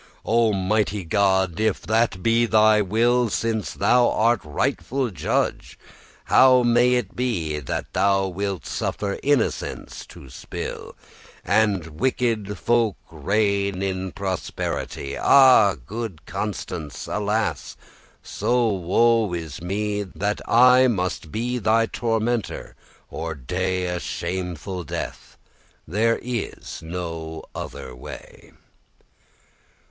"O 0.25 0.51
mighty 0.51 1.03
God, 1.03 1.59
if 1.59 1.81
that 1.83 2.15
it 2.15 2.23
be 2.23 2.47
thy 2.47 2.81
will, 2.81 3.29
Since 3.29 3.75
thou 3.75 4.09
art 4.09 4.41
rightful 4.43 5.11
judge, 5.11 5.77
how 6.25 6.63
may 6.63 6.95
it 6.95 7.15
be 7.15 7.59
That 7.59 7.93
thou 7.93 8.25
wilt 8.25 8.65
suffer 8.65 9.19
innocence 9.21 10.03
to 10.07 10.27
spill,* 10.31 10.79
*be 10.79 10.91
destroyed 10.91 10.95
And 11.45 11.85
wicked 11.99 12.57
folk 12.57 12.97
reign 13.11 13.83
in 13.83 14.11
prosperity? 14.11 15.19
Ah! 15.19 15.75
good 15.75 16.25
Constance, 16.25 17.05
alas! 17.05 17.77
so 18.23 18.69
woe 18.69 19.33
is 19.35 19.61
me, 19.61 20.01
That 20.01 20.41
I 20.49 20.87
must 20.87 21.31
be 21.31 21.59
thy 21.59 21.85
tormentor, 21.85 22.75
or 23.11 23.35
dey* 23.35 23.85
*die 23.85 23.93
A 23.93 23.99
shameful 23.99 24.83
death, 24.83 25.37
there 25.87 26.17
is 26.23 26.81
no 26.81 27.43
other 27.53 27.95
way. 27.95 28.53